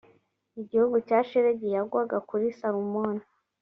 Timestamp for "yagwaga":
1.75-2.17